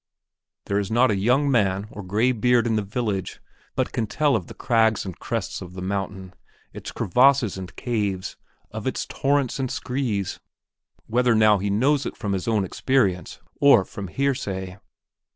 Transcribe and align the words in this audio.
There 0.65 0.79
is 0.79 0.89
not 0.89 1.11
a 1.11 1.15
young 1.15 1.51
man 1.51 1.85
or 1.91 2.01
graybeard 2.01 2.65
in 2.65 2.75
the 2.75 2.81
village 2.81 3.39
but 3.75 3.91
can 3.91 4.07
tell 4.07 4.35
of 4.35 4.47
the 4.47 4.55
crags 4.55 5.05
and 5.05 5.19
crests 5.19 5.61
of 5.61 5.73
the 5.73 5.81
mountain, 5.83 6.29
of 6.29 6.33
its 6.73 6.91
crevasses 6.91 7.55
and 7.55 7.75
caves, 7.75 8.35
of 8.71 8.87
its 8.87 9.05
torrents 9.05 9.59
and 9.59 9.69
screes, 9.69 10.39
whether 11.05 11.35
now 11.35 11.59
he 11.59 11.69
knows 11.69 12.07
it 12.07 12.17
from 12.17 12.33
his 12.33 12.47
own 12.47 12.65
experience 12.65 13.39
or 13.59 13.85
from 13.85 14.07
hearsay. 14.07 14.79